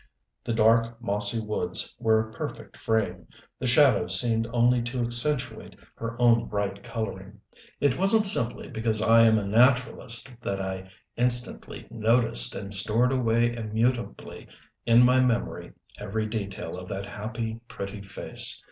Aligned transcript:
The 0.43 0.55
dark, 0.55 0.99
mossy 0.99 1.39
woods 1.39 1.95
were 1.99 2.19
a 2.27 2.33
perfect 2.33 2.75
frame, 2.75 3.27
the 3.59 3.67
shadows 3.67 4.19
seemed 4.19 4.47
only 4.51 4.81
to 4.81 5.03
accentuate 5.03 5.75
her 5.95 6.19
own 6.19 6.47
bright 6.47 6.81
coloring. 6.81 7.39
It 7.79 7.99
wasn't 7.99 8.25
simply 8.25 8.67
because 8.67 9.03
I 9.03 9.21
am 9.25 9.37
a 9.37 9.45
naturalist 9.45 10.33
that 10.41 10.59
I 10.59 10.89
instantly 11.17 11.85
noticed 11.91 12.55
and 12.55 12.73
stored 12.73 13.11
away 13.13 13.53
immutably 13.55 14.47
in 14.87 15.05
my 15.05 15.19
memory 15.19 15.71
every 15.99 16.25
detail 16.25 16.79
of 16.79 16.89
that 16.89 17.05
happy, 17.05 17.59
pretty 17.67 18.01
face. 18.01 18.59